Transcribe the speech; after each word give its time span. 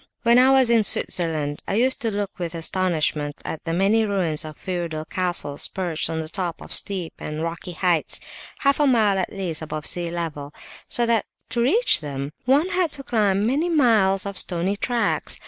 When 0.23 0.39
I 0.39 0.49
was 0.49 0.71
in 0.71 0.83
Switzerland 0.83 1.61
I 1.67 1.75
used 1.75 2.01
to 2.01 2.09
look 2.09 2.39
with 2.39 2.55
astonishment 2.55 3.39
at 3.45 3.63
the 3.65 3.71
many 3.71 4.03
ruins 4.03 4.43
of 4.43 4.57
feudal 4.57 5.05
castles 5.05 5.67
perched 5.67 6.09
on 6.09 6.21
the 6.21 6.27
top 6.27 6.59
of 6.59 6.73
steep 6.73 7.13
and 7.19 7.43
rocky 7.43 7.73
heights, 7.73 8.19
half 8.61 8.79
a 8.79 8.87
mile 8.87 9.19
at 9.19 9.31
least 9.31 9.61
above 9.61 9.85
sea 9.85 10.09
level, 10.09 10.55
so 10.89 11.05
that 11.05 11.25
to 11.51 11.61
reach 11.61 12.01
them 12.01 12.31
one 12.45 12.69
had 12.69 12.91
to 12.93 13.03
climb 13.03 13.45
many 13.45 13.69
miles 13.69 14.25
of 14.25 14.39
stony 14.39 14.75
tracks. 14.75 15.37